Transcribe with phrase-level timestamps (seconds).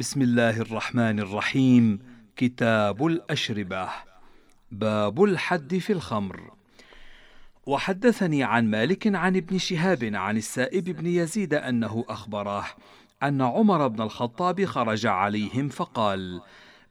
[0.00, 1.98] بسم الله الرحمن الرحيم
[2.36, 3.88] كتاب الأشربة
[4.72, 6.50] باب الحد في الخمر
[7.66, 12.66] وحدثني عن مالك عن ابن شهاب عن السائب بن يزيد أنه أخبره
[13.22, 16.40] أن عمر بن الخطاب خرج عليهم فقال: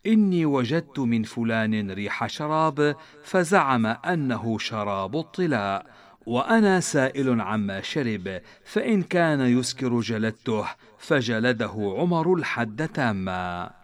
[0.06, 5.86] إني وجدت من فلان ريح شراب فزعم أنه شراب الطلاء.
[6.26, 10.66] وأنا سائل عما شرب فإن كان يسكر جلدته
[10.98, 13.79] فجلده عمر الحد تاما.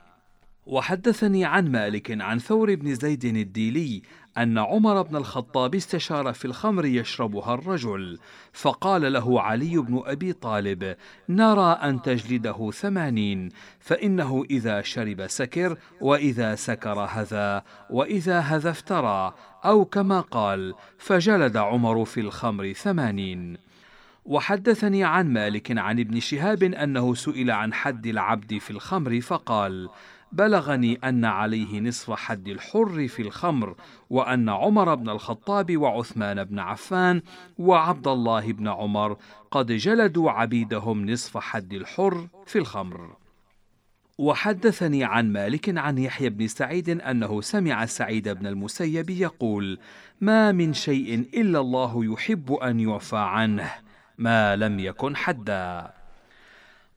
[0.65, 4.01] وحدثني عن مالك عن ثور بن زيد الديلي
[4.37, 8.19] أن عمر بن الخطاب استشار في الخمر يشربها الرجل
[8.53, 10.95] فقال له علي بن أبي طالب
[11.29, 19.33] نرى أن تجلده ثمانين فإنه إذا شرب سكر وإذا سكر هذا وإذا هذا افترى
[19.65, 23.57] أو كما قال فجلد عمر في الخمر ثمانين.
[24.25, 29.89] وحدثني عن مالك عن ابن شهاب أنه سئل عن حد العبد في الخمر فقال
[30.35, 33.75] بلغني أن عليه نصف حد الحر في الخمر
[34.09, 37.21] وأن عمر بن الخطاب وعثمان بن عفان
[37.57, 39.17] وعبد الله بن عمر
[39.51, 43.15] قد جلدوا عبيدهم نصف حد الحر في الخمر.
[44.17, 49.79] وحدثني عن مالك عن يحيى بن سعيد أنه سمع سعيد بن المسيب يقول
[50.21, 53.71] ما من شيء إلا الله يحب أن يعفى عنه
[54.17, 55.93] ما لم يكن حدا.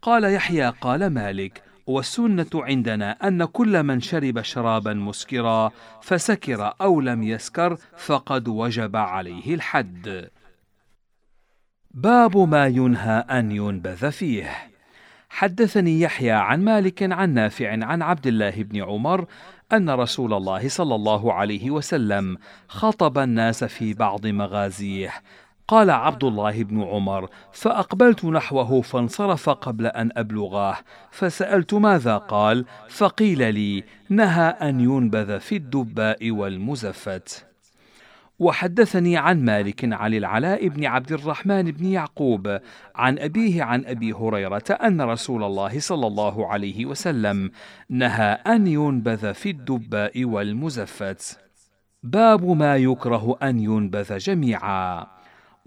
[0.02, 5.70] قال يحيى قال مالك والسنة عندنا أن كل من شرب شرابا مسكرا
[6.02, 10.30] فسكر أو لم يسكر فقد وجب عليه الحد.
[11.90, 14.50] باب ما ينهى أن ينبذ فيه.
[15.28, 19.26] حدثني يحيى عن مالك عن نافع عن عبد الله بن عمر
[19.72, 25.14] أن رسول الله صلى الله عليه وسلم خطب الناس في بعض مغازيه
[25.68, 30.76] قال عبد الله بن عمر فأقبلت نحوه فانصرف قبل أن ابلغاه
[31.10, 37.44] فسألت ماذا قال؟ فقيل لي نهى أن ينبذ في الدباء والمزفت.
[38.38, 42.58] وحدثني عن مالك عن العلاء بن عبد الرحمن بن يعقوب
[42.94, 47.50] عن أبيه عن أبي هريرة أن رسول الله صلى الله عليه وسلم
[47.88, 51.38] نهى أن ينبذ في الدباء والمزفت.
[52.02, 55.17] باب ما يكره أن ينبذ جميعا.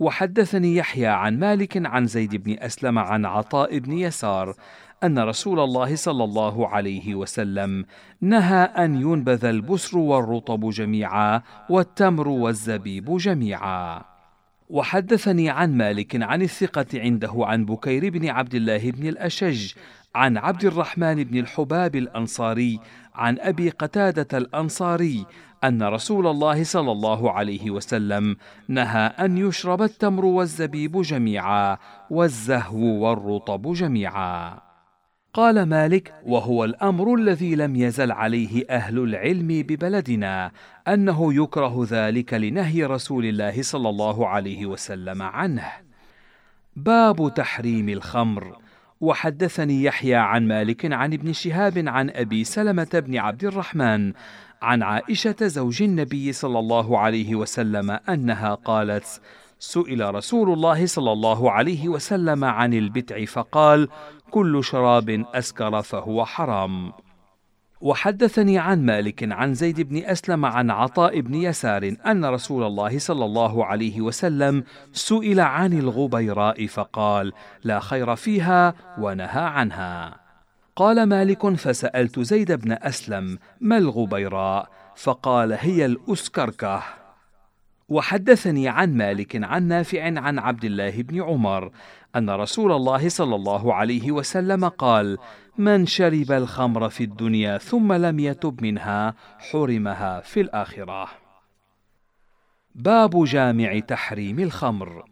[0.01, 4.55] وحدثني يحيى عن مالك عن زيد بن أسلم عن عطاء بن يسار
[5.03, 7.85] أن رسول الله صلى الله عليه وسلم
[8.21, 14.03] نهى أن ينبذ البسر والرطب جميعا والتمر والزبيب جميعا.
[14.69, 19.73] وحدثني عن مالك عن الثقة عنده عن بكير بن عبد الله بن الأشج
[20.15, 22.79] عن عبد الرحمن بن الحباب الأنصاري
[23.15, 25.25] عن أبي قتادة الأنصاري
[25.63, 31.77] أن رسول الله صلى الله عليه وسلم نهى أن يشرب التمر والزبيب جميعا
[32.09, 34.59] والزهو والرطب جميعا.
[35.33, 40.51] قال مالك وهو الأمر الذي لم يزل عليه أهل العلم ببلدنا
[40.87, 45.71] أنه يكره ذلك لنهي رسول الله صلى الله عليه وسلم عنه
[46.75, 48.60] باب تحريم الخمر
[49.01, 54.13] وحدثني يحيى عن مالك عن ابن شهاب عن أبي سلمة بن عبد الرحمن
[54.61, 59.21] عن عائشة زوج النبي صلى الله عليه وسلم أنها قالت
[59.59, 63.89] سئل رسول الله صلى الله عليه وسلم عن البتع فقال
[64.31, 66.91] كل شراب أسكر فهو حرام.
[67.81, 73.25] وحدثني عن مالك عن زيد بن أسلم عن عطاء بن يسار أن رسول الله صلى
[73.25, 77.33] الله عليه وسلم سئل عن الغبيراء فقال
[77.63, 80.21] لا خير فيها ونهى عنها.
[80.75, 87.00] قال مالك فسألت زيد بن أسلم ما الغبيراء؟ فقال هي الأسكركة.
[87.91, 91.71] وحدثني عن مالك عن نافع عن عبد الله بن عمر
[92.15, 95.17] أن رسول الله صلى الله عليه وسلم قال
[95.57, 99.15] من شرب الخمر في الدنيا ثم لم يتب منها
[99.51, 101.07] حرمها في الآخرة.
[102.75, 105.05] باب جامع تحريم الخمر.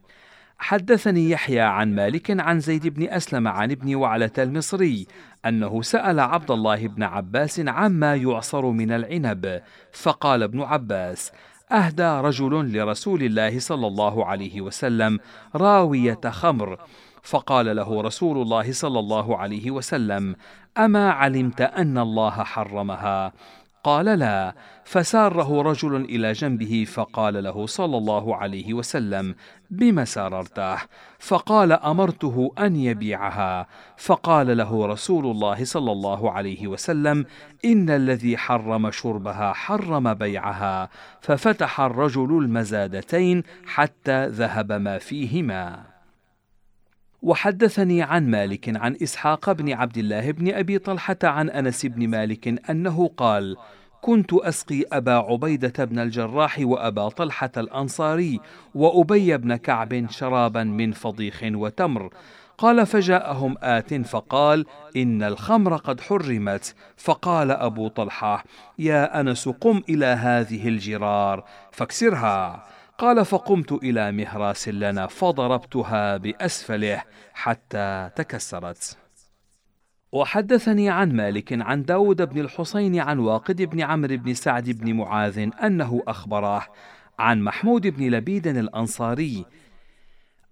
[0.58, 5.08] حدثني يحيى عن مالك عن زيد بن أسلم عن ابن وعلة المصري
[5.46, 9.62] أنه سأل عبد الله بن عباس عما يعصر من العنب
[9.92, 11.32] فقال ابن عباس
[11.72, 15.20] أهدى رجل لرسول الله صلى الله عليه وسلم
[15.56, 16.78] راوية خمر.
[17.24, 20.36] فقال له رسول الله صلى الله عليه وسلم
[20.78, 23.34] أما علمت أن الله حرمها؟
[23.84, 29.36] قال لا فساره رجل إلى جنبه فقال له صلى الله عليه وسلم
[29.70, 30.78] بم ساررته؟
[31.20, 33.68] فقال أمرته أن يبيعها.
[33.98, 37.26] فقال له رسول الله صلى الله عليه وسلم
[37.66, 40.90] إن الذي حرم شربها حرم بيعها.
[41.22, 45.99] ففتح الرجل المزادتين حتى ذهب ما فيهما.
[47.22, 52.70] وحدثني عن مالك عن إسحاق بن عبد الله بن أبي طلحة عن أنس بن مالك
[52.70, 53.58] أنه قال
[54.02, 58.40] كنت أسقي أبا عبيدة بن الجراح وأبا طلحة الأنصاري
[58.76, 62.10] وأبي بن كعب شرابا من فضيخ وتمر.
[62.58, 66.76] قال فجاءهم آت فقال إن الخمر قد حرمت.
[66.98, 68.44] فقال أبو طلحة
[68.80, 71.44] يا أنس قم إلى هذه الجرار.
[71.72, 72.64] فاكسرها.
[73.00, 77.04] قال فقمت إلى مهراس لنا فضربتها بأسفله
[77.34, 78.98] حتى تكسرت.
[80.12, 85.50] وحدثني عن مالك عن داود بن الحسين عن واقد بن عمرو بن سعد بن معاذ
[85.64, 86.68] أنه أخبره
[87.20, 89.46] عن محمود بن لبيد الأنصاري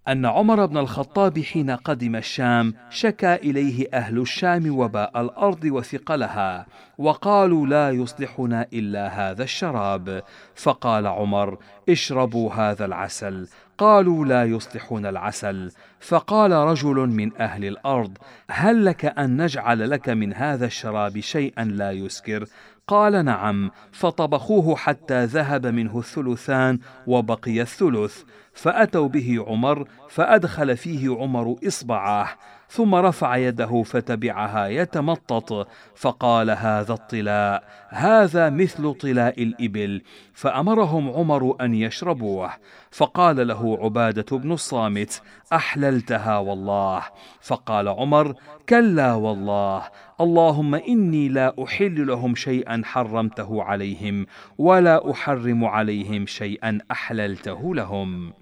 [0.08, 6.66] أن عمر بن الخطاب حين قدم الشام شكا إليه أهل الشام وباء الأرض وثقلها
[6.98, 10.22] وقالوا لا يصلحنا إلا هذا الشراب.
[10.54, 11.58] فقال عمر
[11.88, 15.70] اشربوا هذا العسل قالوا لا يصلحون العسل
[16.00, 18.18] فقال رجل من أهل الأرض
[18.50, 22.44] هل لك أن نجعل لك من هذا الشراب شيئا لا يسكر؟
[22.88, 31.56] قال نعم فطبخوه حتى ذهب منه الثلثان وبقي الثلث فأتوا به عمر فأدخل فيه عمر
[31.66, 32.28] اصبعاه
[32.68, 40.02] ثم رفع يده فتبعها يتمطط فقال هذا الطلاء هذا مثل طلاء الإبل.
[40.32, 42.50] فأمرهم عمر أن يشربوه.
[42.90, 45.22] فقال له عبادة بن الصامت
[45.52, 47.02] أحللتها والله.
[47.40, 48.34] فقال عمر
[48.68, 49.82] كلا والله
[50.20, 54.26] اللهم إني لا أحل لهم شيئا حرمته عليهم
[54.58, 58.32] ولا أحرم عليهم شيئا أحللته لهم.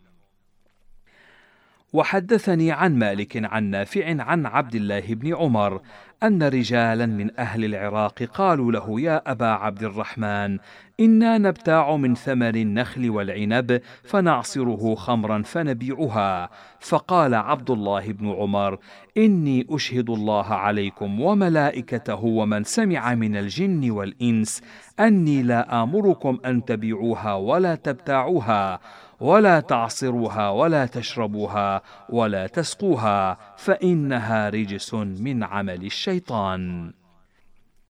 [1.97, 5.81] وحدثني عن مالك عن نافع عن عبد الله بن عمر
[6.23, 10.59] أن رجالا من أهل العراق قالوا له يا أبا عبد الرحمن
[11.01, 16.51] إنا نبتاع من ثمر النخل والعنب فنعصره خمرا فنبيعها.
[16.81, 18.79] فقال عبد الله بن عمر
[19.17, 24.63] إني أشهد الله عليكم وملائكته ومن سمع من الجن والإنس
[25.01, 28.81] أني لا آمركم أن تبيعوها ولا تبتاعوها.
[29.21, 36.93] ولا تعصروها ولا تشربوها ولا تسقوها فإنها رجس من عمل الشيطان.